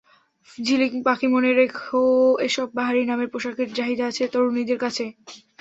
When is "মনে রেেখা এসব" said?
1.33-2.67